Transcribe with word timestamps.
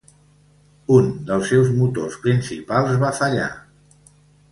Un 0.95 1.09
dels 1.27 1.45
seus 1.51 1.69
motors 1.81 2.17
principals 2.23 2.97
va 3.05 3.13
fallar. 3.19 3.47